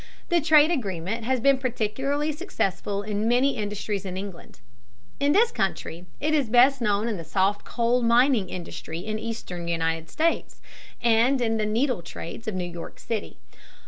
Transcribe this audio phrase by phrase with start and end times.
[0.29, 4.59] The trade agreement has been particularly successful in many industries in England.
[5.19, 9.67] In this country it is best known in the soft coal mining industry in eastern
[9.67, 10.59] United States,
[11.03, 13.37] and in the needle trades of New York City.